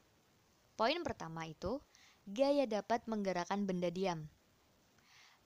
Poin 0.77 1.01
pertama 1.01 1.49
itu, 1.49 1.81
gaya 2.29 2.69
dapat 2.69 3.09
menggerakkan 3.09 3.65
benda 3.65 3.89
diam. 3.89 4.29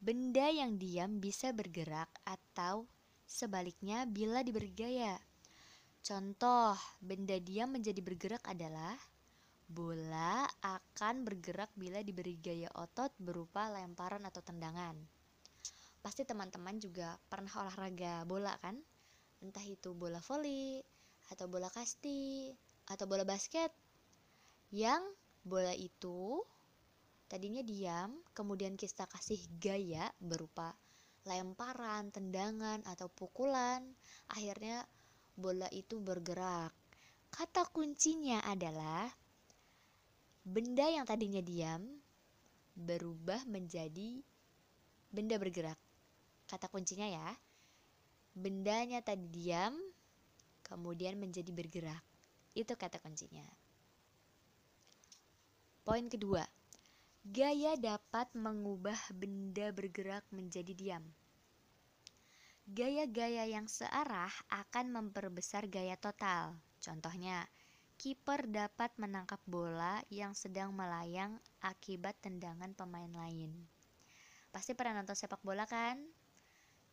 Benda 0.02 0.50
yang 0.50 0.80
diam 0.80 1.22
bisa 1.22 1.54
bergerak 1.54 2.10
atau 2.26 2.90
sebaliknya 3.28 4.08
bila 4.10 4.42
diberi 4.42 4.74
gaya. 4.74 5.14
Contoh, 6.02 6.74
benda 6.98 7.38
diam 7.38 7.70
menjadi 7.70 8.00
bergerak 8.02 8.42
adalah 8.48 8.98
bola 9.70 10.50
akan 10.66 11.22
bergerak 11.22 11.70
bila 11.78 12.02
diberi 12.02 12.34
gaya 12.42 12.66
otot 12.74 13.14
berupa 13.22 13.70
lemparan 13.70 14.26
atau 14.26 14.42
tendangan. 14.42 15.19
Pasti 16.00 16.24
teman-teman 16.24 16.80
juga 16.80 17.16
pernah 17.28 17.52
olahraga 17.60 18.24
bola 18.24 18.56
kan? 18.60 18.76
Entah 19.44 19.64
itu 19.64 19.92
bola 19.92 20.20
voli 20.24 20.80
atau 21.32 21.46
bola 21.46 21.68
kasti 21.68 22.50
atau 22.88 23.04
bola 23.04 23.24
basket. 23.24 23.72
Yang 24.72 25.02
bola 25.44 25.72
itu 25.76 26.44
Tadinya 27.30 27.62
diam, 27.62 28.18
kemudian 28.34 28.74
kita 28.74 29.06
kasih 29.06 29.38
gaya 29.62 30.10
berupa 30.18 30.74
lemparan, 31.22 32.10
tendangan, 32.10 32.82
atau 32.82 33.06
pukulan. 33.06 33.86
Akhirnya 34.34 34.82
bola 35.38 35.70
itu 35.70 36.02
bergerak. 36.02 36.74
Kata 37.30 37.70
kuncinya 37.70 38.42
adalah 38.42 39.06
benda 40.42 40.90
yang 40.90 41.06
tadinya 41.06 41.38
diam 41.38 42.02
berubah 42.74 43.46
menjadi 43.46 44.26
benda 45.14 45.38
bergerak. 45.38 45.78
Kata 46.50 46.66
kuncinya 46.66 47.06
ya. 47.06 47.30
Bendanya 48.34 48.98
tadi 49.06 49.30
diam, 49.30 49.78
kemudian 50.66 51.14
menjadi 51.14 51.54
bergerak. 51.54 52.02
Itu 52.58 52.74
kata 52.74 52.98
kuncinya. 52.98 53.46
Poin 55.86 56.10
kedua, 56.10 56.42
Gaya 57.20 57.76
dapat 57.76 58.32
mengubah 58.32 58.96
benda 59.12 59.68
bergerak 59.76 60.24
menjadi 60.32 60.72
diam. 60.72 61.04
Gaya-gaya 62.64 63.44
yang 63.44 63.68
searah 63.68 64.32
akan 64.48 64.88
memperbesar 64.88 65.68
gaya 65.68 66.00
total. 66.00 66.56
Contohnya, 66.80 67.44
kiper 68.00 68.48
dapat 68.48 68.96
menangkap 68.96 69.36
bola 69.44 70.00
yang 70.08 70.32
sedang 70.32 70.72
melayang 70.72 71.36
akibat 71.60 72.16
tendangan 72.24 72.72
pemain 72.72 73.12
lain. 73.12 73.52
Pasti 74.48 74.72
pernah 74.72 75.04
nonton 75.04 75.12
sepak 75.12 75.44
bola 75.44 75.68
kan? 75.68 76.00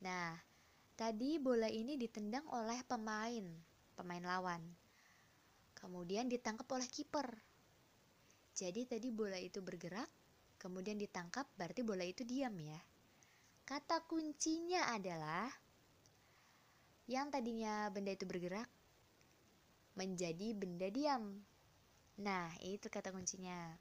Nah, 0.04 0.38
tadi 0.94 1.42
bola 1.42 1.66
ini 1.66 1.98
ditendang 1.98 2.46
oleh 2.54 2.82
pemain, 2.86 3.46
pemain 3.98 4.22
lawan. 4.22 4.62
Kemudian 5.74 6.30
ditangkap 6.30 6.70
oleh 6.74 6.86
kiper. 6.86 7.30
Jadi 8.58 8.90
tadi 8.90 9.10
bola 9.14 9.38
itu 9.38 9.62
bergerak, 9.62 10.10
kemudian 10.58 10.98
ditangkap 10.98 11.46
berarti 11.58 11.82
bola 11.86 12.06
itu 12.06 12.26
diam 12.26 12.54
ya. 12.58 12.82
Kata 13.66 14.06
kuncinya 14.06 14.90
adalah 14.94 15.50
yang 17.08 17.30
tadinya 17.30 17.88
benda 17.94 18.12
itu 18.12 18.26
bergerak 18.28 18.68
menjadi 19.98 20.54
benda 20.54 20.88
diam. 20.94 21.42
Nah, 22.22 22.54
itu 22.62 22.90
kata 22.90 23.10
kuncinya. 23.10 23.78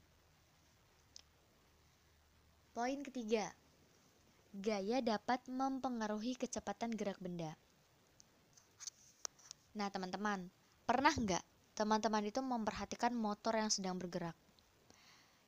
Poin 2.73 3.01
ketiga, 3.01 3.49
gaya 4.57 5.05
dapat 5.05 5.45
mempengaruhi 5.45 6.33
kecepatan 6.33 6.89
gerak 6.97 7.21
benda. 7.21 7.53
Nah, 9.77 9.93
teman-teman, 9.93 10.49
pernah 10.89 11.13
nggak 11.13 11.45
teman-teman 11.77 12.25
itu 12.25 12.41
memperhatikan 12.41 13.13
motor 13.13 13.53
yang 13.53 13.69
sedang 13.69 14.01
bergerak? 14.01 14.33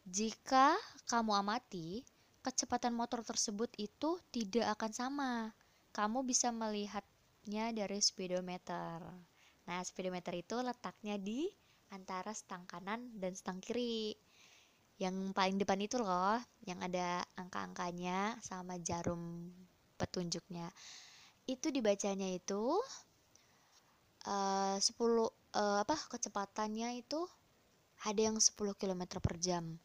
Jika 0.06 0.78
kamu 1.10 1.42
amati, 1.42 2.06
kecepatan 2.46 2.94
motor 2.94 3.26
tersebut 3.26 3.74
itu 3.82 4.22
tidak 4.30 4.78
akan 4.78 4.92
sama. 4.94 5.32
Kamu 5.90 6.22
bisa 6.22 6.54
melihatnya 6.54 7.74
dari 7.74 7.98
speedometer. 7.98 9.02
Nah, 9.66 9.82
speedometer 9.82 10.38
itu 10.38 10.62
letaknya 10.62 11.18
di 11.18 11.50
antara 11.90 12.30
stang 12.38 12.70
kanan 12.70 13.18
dan 13.18 13.34
stang 13.34 13.58
kiri. 13.58 14.14
Yang 15.00 15.32
paling 15.32 15.56
depan 15.56 15.80
itu 15.80 15.96
loh, 15.96 16.36
yang 16.68 16.84
ada 16.84 17.24
angka-angkanya 17.40 18.36
sama 18.44 18.76
jarum 18.84 19.48
petunjuknya. 19.96 20.68
Itu 21.48 21.72
dibacanya 21.72 22.28
itu 22.30 22.78
uh, 24.28 24.76
10 24.76 24.84
uh, 24.84 25.28
apa 25.82 25.96
kecepatannya 25.96 27.00
itu 27.00 27.24
ada 28.04 28.22
yang 28.32 28.38
10 28.40 28.56
km 28.76 29.20
per 29.20 29.36
jam, 29.40 29.76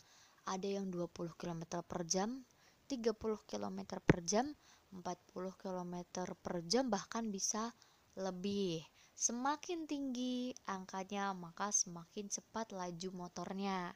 ada 0.46 0.66
yang 0.66 0.90
20 0.90 1.34
km 1.34 1.62
per 1.82 2.02
jam, 2.06 2.42
30 2.90 3.14
km 3.46 3.78
per 4.02 4.18
jam, 4.22 4.46
40 4.94 5.62
km 5.62 5.94
per 6.38 6.56
jam 6.66 6.84
bahkan 6.90 7.26
bisa 7.30 7.74
lebih. 8.14 8.86
Semakin 9.14 9.86
tinggi 9.86 10.54
angkanya, 10.66 11.34
maka 11.34 11.70
semakin 11.70 12.30
cepat 12.30 12.74
laju 12.74 13.08
motornya. 13.14 13.94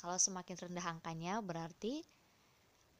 Kalau 0.00 0.16
semakin 0.16 0.56
rendah 0.56 0.96
angkanya 0.96 1.44
berarti 1.44 2.00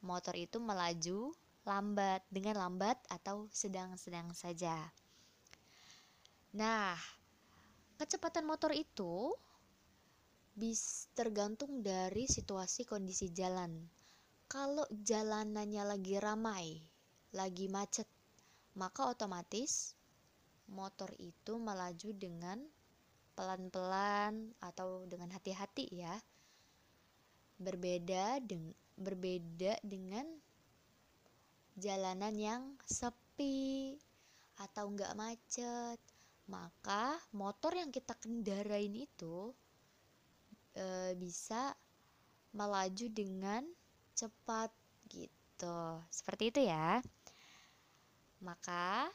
motor 0.05 0.37
itu 0.37 0.61
melaju 0.61 1.33
lambat 1.65 2.21
dengan 2.29 2.61
lambat 2.61 2.97
atau 3.09 3.49
sedang-sedang 3.49 4.29
saja. 4.37 4.77
Nah, 6.53 6.93
kecepatan 7.97 8.45
motor 8.45 8.69
itu 8.73 9.33
bis 10.53 11.09
tergantung 11.17 11.81
dari 11.81 12.29
situasi 12.29 12.85
kondisi 12.85 13.33
jalan. 13.33 13.81
Kalau 14.45 14.85
jalanannya 14.91 15.83
lagi 15.95 16.21
ramai, 16.21 16.85
lagi 17.31 17.71
macet, 17.71 18.05
maka 18.75 19.07
otomatis 19.07 19.95
motor 20.67 21.09
itu 21.17 21.55
melaju 21.55 22.09
dengan 22.13 22.59
pelan-pelan 23.33 24.51
atau 24.59 25.07
dengan 25.07 25.31
hati-hati 25.31 25.87
ya. 25.91 26.19
Berbeda 27.61 28.41
dengan 28.41 28.73
berbeda 28.97 29.81
dengan 29.81 30.25
jalanan 31.77 32.35
yang 32.37 32.63
sepi 32.85 33.97
atau 34.61 34.91
enggak 34.91 35.17
macet. 35.17 35.97
Maka 36.49 37.15
motor 37.31 37.73
yang 37.73 37.89
kita 37.89 38.13
kendarain 38.19 38.91
itu 38.91 39.55
e, 40.75 41.15
bisa 41.15 41.71
melaju 42.51 43.07
dengan 43.07 43.63
cepat 44.11 44.69
gitu. 45.07 45.79
Seperti 46.11 46.51
itu 46.51 46.61
ya. 46.67 46.99
Maka 48.43 49.07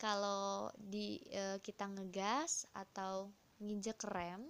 kalau 0.00 0.72
di 0.78 1.20
e, 1.28 1.60
kita 1.60 1.84
ngegas 1.90 2.64
atau 2.72 3.28
nginjek 3.60 4.00
rem 4.08 4.42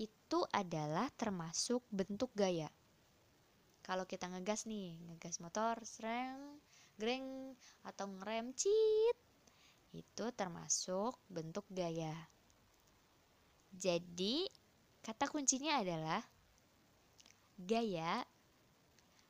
itu 0.00 0.38
adalah 0.50 1.06
termasuk 1.14 1.84
bentuk 1.90 2.32
gaya 2.34 2.70
kalau 3.84 4.08
kita 4.08 4.26
ngegas 4.30 4.66
nih 4.66 4.96
ngegas 5.10 5.38
motor 5.38 5.78
serem 5.86 6.58
greng 6.98 7.58
atau 7.82 8.06
ngerem 8.06 8.54
cit 8.54 9.16
itu 9.94 10.26
termasuk 10.34 11.14
bentuk 11.30 11.62
gaya. 11.70 12.10
Jadi, 13.70 14.46
kata 15.06 15.30
kuncinya 15.30 15.78
adalah 15.78 16.18
gaya 17.54 18.26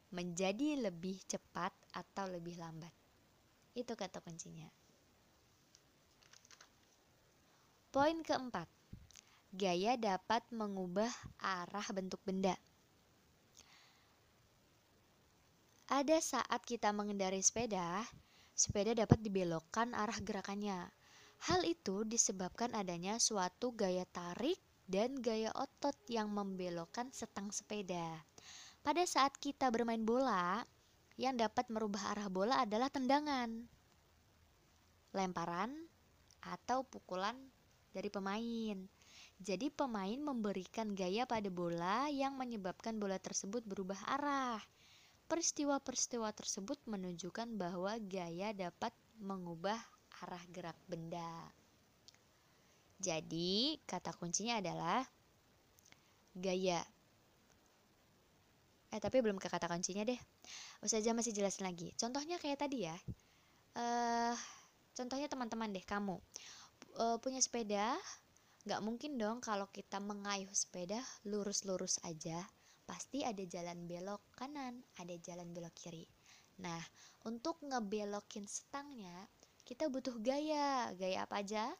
menjadi 0.08 0.88
lebih 0.88 1.20
cepat 1.28 1.72
atau 1.92 2.24
lebih 2.32 2.56
lambat. 2.56 2.92
Itu 3.76 3.92
kata 3.92 4.24
kuncinya. 4.24 4.68
Poin 7.92 8.24
keempat, 8.24 8.66
gaya 9.54 9.94
dapat 9.94 10.42
mengubah 10.50 11.10
arah 11.38 11.86
bentuk 11.94 12.18
benda. 12.26 12.58
Ada 15.86 16.18
saat 16.18 16.66
kita 16.66 16.90
mengendarai 16.90 17.38
sepeda, 17.38 18.02
sepeda 18.50 18.98
dapat 18.98 19.22
dibelokkan 19.22 19.94
arah 19.94 20.18
gerakannya. 20.18 20.90
Hal 21.46 21.62
itu 21.62 22.02
disebabkan 22.02 22.74
adanya 22.74 23.22
suatu 23.22 23.70
gaya 23.76 24.02
tarik 24.10 24.58
dan 24.90 25.22
gaya 25.22 25.54
otot 25.54 25.94
yang 26.10 26.34
membelokkan 26.34 27.14
setang 27.14 27.54
sepeda. 27.54 28.26
Pada 28.82 29.06
saat 29.06 29.38
kita 29.38 29.70
bermain 29.70 30.02
bola, 30.02 30.66
yang 31.14 31.38
dapat 31.38 31.70
merubah 31.70 32.10
arah 32.10 32.26
bola 32.26 32.58
adalah 32.58 32.90
tendangan, 32.90 33.70
lemparan, 35.14 35.70
atau 36.42 36.82
pukulan 36.84 37.38
dari 37.94 38.10
pemain. 38.10 38.93
Jadi, 39.44 39.68
pemain 39.68 40.16
memberikan 40.16 40.96
gaya 40.96 41.28
pada 41.28 41.52
bola 41.52 42.08
yang 42.08 42.32
menyebabkan 42.40 42.96
bola 42.96 43.20
tersebut 43.20 43.60
berubah 43.68 44.00
arah. 44.08 44.56
Peristiwa-peristiwa 45.28 46.32
tersebut 46.32 46.80
menunjukkan 46.88 47.52
bahwa 47.60 47.92
gaya 48.08 48.56
dapat 48.56 48.96
mengubah 49.20 49.76
arah 50.24 50.40
gerak 50.48 50.80
benda. 50.88 51.52
Jadi, 52.96 53.76
kata 53.84 54.16
kuncinya 54.16 54.64
adalah 54.64 55.04
gaya. 56.32 56.80
Eh, 58.96 59.00
tapi 59.02 59.20
belum 59.20 59.36
ke 59.36 59.52
kata 59.52 59.68
kuncinya 59.68 60.08
deh. 60.08 60.16
Ustazah 60.80 61.12
masih 61.12 61.36
jelasin 61.36 61.68
lagi. 61.68 61.92
Contohnya 62.00 62.40
kayak 62.40 62.64
tadi 62.64 62.88
ya. 62.88 62.96
Uh, 63.76 64.32
contohnya 64.96 65.28
teman-teman 65.28 65.68
deh, 65.68 65.82
kamu 65.82 66.16
uh, 66.96 67.18
punya 67.18 67.42
sepeda, 67.42 67.98
nggak 68.64 68.80
mungkin 68.80 69.20
dong 69.20 69.44
kalau 69.44 69.68
kita 69.68 70.00
mengayuh 70.00 70.52
sepeda 70.52 71.00
lurus-lurus 71.28 72.00
aja 72.04 72.40
pasti 72.84 73.24
ada 73.24 73.40
jalan 73.48 73.88
belok 73.88 74.20
kanan, 74.36 74.84
ada 75.00 75.16
jalan 75.20 75.48
belok 75.56 75.72
kiri. 75.72 76.04
Nah, 76.60 76.80
untuk 77.24 77.58
ngebelokin 77.64 78.44
stangnya, 78.44 79.26
kita 79.64 79.88
butuh 79.88 80.14
gaya. 80.20 80.92
Gaya 80.94 81.24
apa 81.24 81.40
aja? 81.40 81.72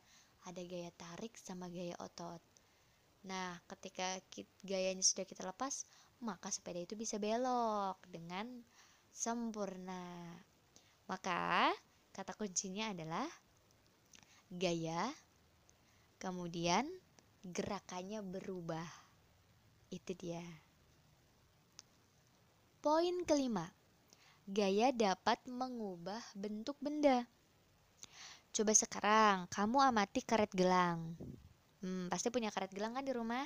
Ada 0.49 0.61
gaya 0.65 0.91
tarik 0.97 1.37
sama 1.37 1.69
gaya 1.69 1.95
otot. 2.01 2.41
Nah, 3.29 3.57
ketika 3.69 4.21
gayanya 4.65 5.05
sudah 5.05 5.25
kita 5.25 5.45
lepas, 5.45 5.85
maka 6.25 6.49
sepeda 6.53 6.81
itu 6.81 6.97
bisa 6.97 7.21
belok 7.21 8.01
dengan 8.09 8.65
sempurna. 9.13 10.37
Maka, 11.09 11.73
kata 12.13 12.33
kuncinya 12.37 12.93
adalah 12.93 13.29
gaya, 14.53 15.09
kemudian 16.19 16.87
gerakannya 17.45 18.25
berubah. 18.25 18.89
Itu 19.93 20.17
dia. 20.17 20.43
Poin 22.85 23.25
kelima, 23.25 23.73
gaya 24.45 24.93
dapat 24.93 25.41
mengubah 25.49 26.21
bentuk 26.37 26.77
benda. 26.81 27.25
Coba 28.55 28.73
sekarang 28.77 29.51
kamu 29.51 29.79
amati 29.83 30.21
karet 30.23 30.53
gelang. 30.53 31.17
Hmm, 31.81 32.07
pasti 32.13 32.29
punya 32.29 32.53
karet 32.55 32.71
gelang 32.71 32.95
kan 32.95 33.03
di 33.03 33.11
rumah? 33.11 33.45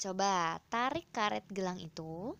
Coba 0.00 0.56
tarik 0.72 1.12
karet 1.12 1.44
gelang 1.52 1.76
itu. 1.76 2.32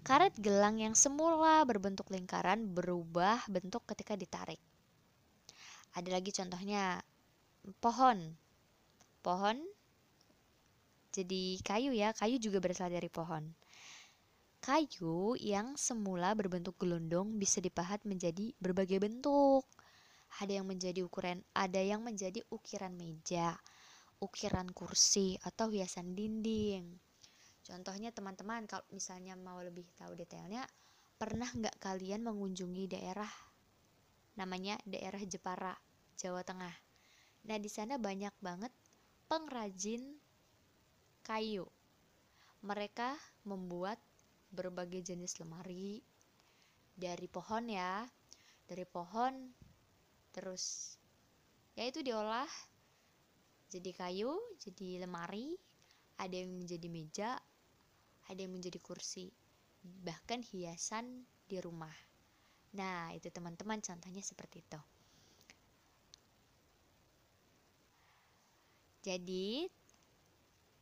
Karet 0.00 0.32
gelang 0.40 0.80
yang 0.80 0.96
semula 0.96 1.60
berbentuk 1.68 2.08
lingkaran 2.08 2.64
berubah 2.72 3.44
bentuk 3.52 3.84
ketika 3.84 4.16
ditarik. 4.16 4.62
Ada 5.92 6.16
lagi 6.16 6.32
contohnya, 6.32 7.02
pohon. 7.76 8.36
Pohon 9.20 9.60
jadi 11.08 11.56
kayu 11.64 11.90
ya, 11.96 12.12
kayu 12.12 12.36
juga 12.38 12.60
berasal 12.60 12.92
dari 12.92 13.08
pohon. 13.08 13.42
Kayu 14.60 15.34
yang 15.40 15.74
semula 15.74 16.36
berbentuk 16.36 16.76
gelondong 16.76 17.40
bisa 17.40 17.58
dipahat 17.64 18.04
menjadi 18.04 18.52
berbagai 18.60 19.00
bentuk. 19.00 19.64
Ada 20.38 20.60
yang 20.60 20.68
menjadi 20.68 21.00
ukuran, 21.02 21.40
ada 21.56 21.80
yang 21.80 22.04
menjadi 22.04 22.44
ukiran 22.52 22.92
meja, 22.92 23.56
ukiran 24.20 24.68
kursi 24.70 25.40
atau 25.40 25.72
hiasan 25.72 26.12
dinding. 26.12 26.84
Contohnya 27.64 28.12
teman-teman 28.12 28.68
kalau 28.68 28.84
misalnya 28.92 29.34
mau 29.34 29.58
lebih 29.64 29.88
tahu 29.96 30.12
detailnya, 30.12 30.68
pernah 31.16 31.48
nggak 31.48 31.80
kalian 31.80 32.22
mengunjungi 32.22 32.84
daerah 32.92 33.32
namanya 34.38 34.78
daerah 34.86 35.18
Jepara, 35.26 35.74
Jawa 36.14 36.46
Tengah. 36.46 36.87
Nah 37.48 37.56
di 37.56 37.70
sana 37.72 37.96
banyak 37.96 38.32
banget 38.44 38.72
pengrajin 39.26 40.04
kayu. 41.24 41.64
Mereka 42.60 43.16
membuat 43.48 43.96
berbagai 44.52 45.00
jenis 45.00 45.40
lemari 45.40 46.04
dari 46.92 47.28
pohon 47.28 47.68
ya 47.68 48.04
dari 48.68 48.84
pohon 48.84 49.52
terus 50.32 50.96
yaitu 51.78 52.04
diolah 52.04 52.48
jadi 53.68 53.92
kayu, 53.92 54.32
jadi 54.56 55.04
lemari, 55.04 55.52
ada 56.16 56.32
yang 56.32 56.56
menjadi 56.56 56.88
meja, 56.88 57.36
ada 58.24 58.40
yang 58.40 58.56
menjadi 58.56 58.80
kursi, 58.80 59.28
bahkan 59.84 60.40
hiasan 60.40 61.28
di 61.44 61.60
rumah. 61.60 61.92
Nah, 62.72 63.12
itu 63.12 63.28
teman-teman 63.28 63.84
contohnya 63.84 64.24
seperti 64.24 64.64
itu. 64.64 64.80
Jadi, 69.02 69.68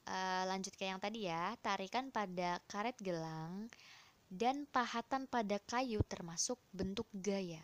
uh, 0.08 0.42
lanjut 0.48 0.72
ke 0.74 0.88
yang 0.88 1.02
tadi 1.02 1.28
ya, 1.28 1.52
tarikan 1.60 2.08
pada 2.08 2.58
karet 2.66 2.96
gelang 3.02 3.68
dan 4.32 4.66
pahatan 4.70 5.30
pada 5.30 5.62
kayu 5.62 6.02
termasuk 6.06 6.58
bentuk 6.74 7.06
gaya. 7.14 7.62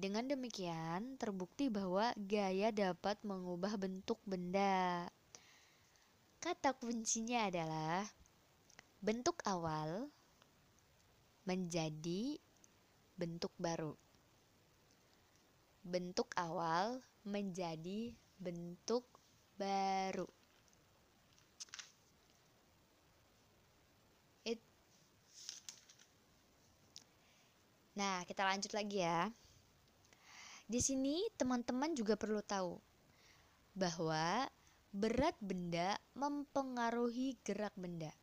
Dengan 0.00 0.24
demikian, 0.24 1.20
terbukti 1.20 1.68
bahwa 1.68 2.16
gaya 2.16 2.72
dapat 2.72 3.20
mengubah 3.20 3.76
bentuk 3.76 4.16
benda. 4.24 5.04
Kata 6.40 6.72
kuncinya 6.72 7.52
adalah 7.52 8.08
bentuk 9.04 9.44
awal 9.44 10.08
menjadi 11.44 12.40
bentuk 13.20 13.52
baru. 13.60 13.92
Bentuk 15.84 16.32
awal 16.32 17.04
menjadi 17.28 18.16
bentuk 18.40 19.04
baru. 19.60 20.24
It. 24.48 24.56
Nah, 28.00 28.24
kita 28.24 28.48
lanjut 28.48 28.72
lagi 28.72 29.04
ya. 29.04 29.28
Di 30.64 30.80
sini 30.80 31.20
teman-teman 31.36 31.92
juga 31.92 32.16
perlu 32.16 32.40
tahu 32.40 32.80
bahwa 33.76 34.48
berat 34.96 35.36
benda 35.44 36.00
mempengaruhi 36.16 37.36
gerak 37.44 37.74
benda. 37.76 38.14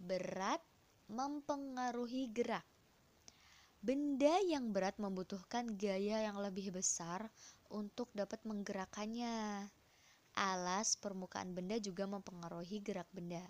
Berat 0.00 0.62
mempengaruhi 1.12 2.30
gerak. 2.32 2.64
Benda 3.78 4.38
yang 4.42 4.74
berat 4.74 4.98
membutuhkan 4.98 5.78
gaya 5.78 6.24
yang 6.24 6.38
lebih 6.38 6.74
besar 6.74 7.30
untuk 7.70 8.10
dapat 8.14 8.42
menggerakkannya. 8.42 9.68
Alas 10.38 10.94
permukaan 10.94 11.50
benda 11.50 11.82
juga 11.82 12.06
mempengaruhi 12.06 12.78
gerak 12.78 13.10
benda. 13.10 13.42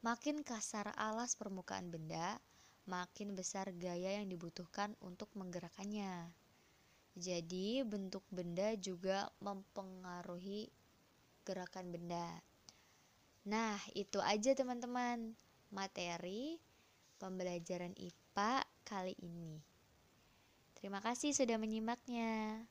Makin 0.00 0.40
kasar 0.40 0.88
alas 0.96 1.36
permukaan 1.36 1.92
benda, 1.92 2.40
makin 2.88 3.36
besar 3.36 3.68
gaya 3.76 4.16
yang 4.16 4.32
dibutuhkan 4.32 4.96
untuk 5.04 5.28
menggerakkannya. 5.36 6.32
Jadi, 7.12 7.84
bentuk 7.84 8.24
benda 8.32 8.72
juga 8.80 9.28
mempengaruhi 9.44 10.72
gerakan 11.44 11.92
benda. 11.92 12.40
Nah, 13.44 13.76
itu 13.92 14.16
aja 14.24 14.56
teman-teman 14.56 15.36
materi 15.68 16.56
pembelajaran 17.20 17.92
IPA 18.00 18.64
kali 18.88 19.12
ini. 19.20 19.60
Terima 20.80 21.04
kasih 21.04 21.36
sudah 21.36 21.60
menyimaknya. 21.60 22.64